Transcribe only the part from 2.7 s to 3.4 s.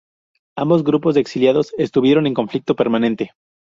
permanente.